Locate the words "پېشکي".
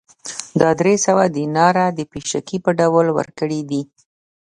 2.11-2.57